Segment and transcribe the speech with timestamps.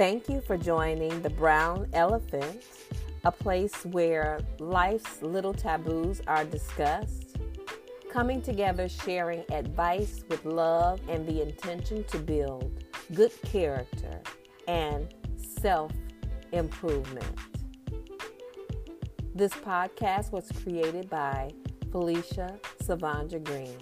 [0.00, 2.62] Thank you for joining the Brown Elephant,
[3.24, 7.36] a place where life's little taboos are discussed,
[8.10, 12.82] coming together sharing advice with love and the intention to build
[13.12, 14.22] good character
[14.66, 15.92] and self
[16.52, 17.36] improvement.
[19.34, 21.50] This podcast was created by
[21.92, 23.76] Felicia Savandra Green.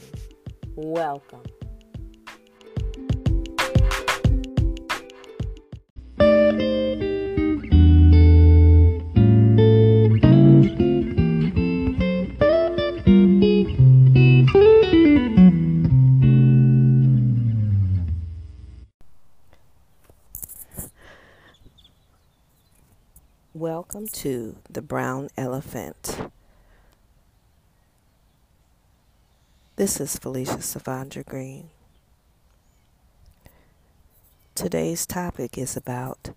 [0.74, 1.44] Welcome.
[23.54, 26.20] Welcome to the Brown Elephant.
[29.76, 31.70] This is Felicia Savandra Green.
[34.54, 36.34] Today's topic is about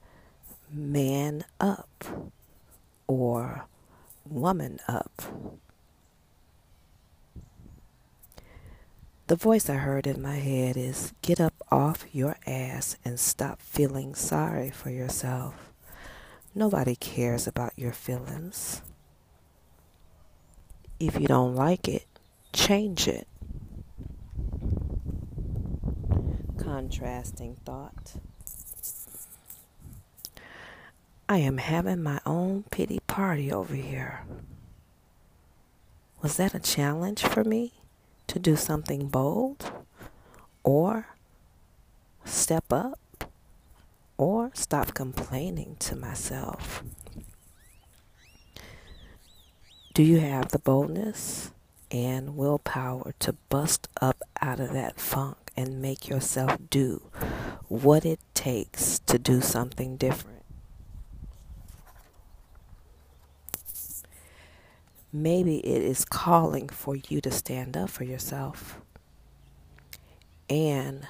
[0.72, 2.06] man up
[3.08, 3.66] or
[4.26, 5.22] woman up.
[9.28, 13.62] The voice I heard in my head is get up off your ass and stop
[13.62, 15.71] feeling sorry for yourself.
[16.54, 18.82] Nobody cares about your feelings.
[21.00, 22.06] If you don't like it,
[22.54, 23.28] change it.
[26.58, 28.14] Contrasting thought.
[31.30, 34.26] I am having my own pity party over here.
[36.22, 37.72] Was that a challenge for me
[38.28, 39.72] to do something bold
[40.64, 41.08] or
[42.26, 43.01] step up?
[44.22, 46.84] Or stop complaining to myself.
[49.96, 51.50] Do you have the boldness
[51.90, 57.02] and willpower to bust up out of that funk and make yourself do
[57.68, 60.44] what it takes to do something different?
[65.12, 68.80] Maybe it is calling for you to stand up for yourself
[70.48, 71.08] and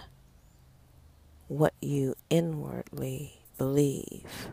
[1.51, 4.47] what you inwardly believe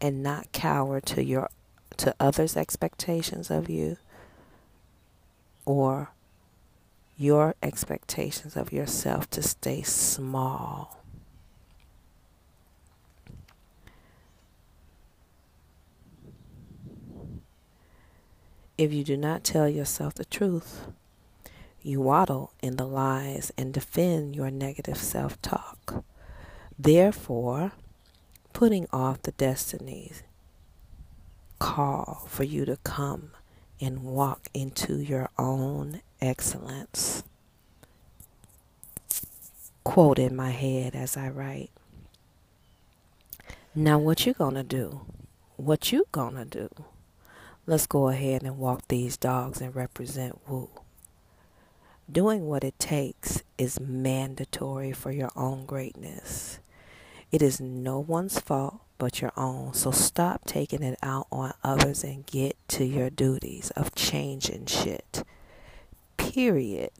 [0.00, 1.50] and not cower to your
[1.94, 3.98] to others expectations of you
[5.66, 6.08] or
[7.18, 11.02] your expectations of yourself to stay small.
[18.78, 20.86] If you do not tell yourself the truth
[21.82, 26.02] you waddle in the lies and defend your negative self-talk
[26.78, 27.72] Therefore,
[28.52, 30.22] putting off the destinies
[31.58, 33.30] call for you to come
[33.80, 37.22] and walk into your own excellence.
[39.84, 41.70] Quote in my head as I write.
[43.74, 45.02] Now what you gonna do?
[45.56, 46.68] What you gonna do?
[47.64, 50.68] Let's go ahead and walk these dogs and represent Wu.
[52.10, 56.58] Doing what it takes is mandatory for your own greatness.
[57.32, 59.72] It is no one's fault but your own.
[59.72, 65.24] So stop taking it out on others and get to your duties of changing shit.
[66.18, 66.92] Period.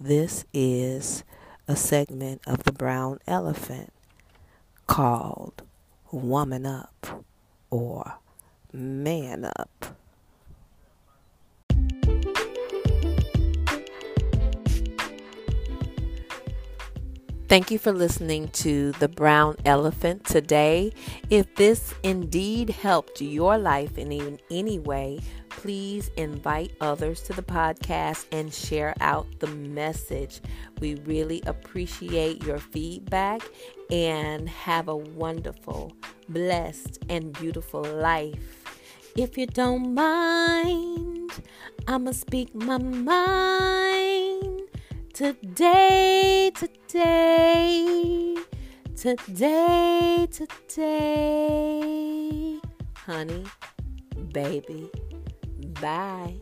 [0.00, 1.22] This is
[1.68, 3.92] a segment of the brown elephant
[4.86, 5.62] called
[6.10, 7.22] Woman Up
[7.68, 8.14] or
[8.72, 9.79] Man Up.
[17.50, 20.92] Thank you for listening to The Brown Elephant today.
[21.30, 25.18] If this indeed helped your life in any way,
[25.48, 30.40] please invite others to the podcast and share out the message.
[30.80, 33.42] We really appreciate your feedback
[33.90, 35.92] and have a wonderful,
[36.28, 38.78] blessed, and beautiful life.
[39.16, 41.32] If you don't mind,
[41.88, 43.89] I'ma speak my mind.
[45.20, 48.36] Today, today,
[48.96, 51.38] today, today,
[53.04, 53.44] honey,
[54.32, 54.90] baby,
[55.82, 56.40] bye.